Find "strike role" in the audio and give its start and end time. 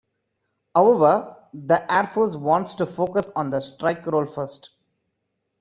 3.61-4.25